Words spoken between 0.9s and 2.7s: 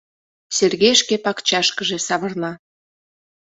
шке пакчашкыже савырна.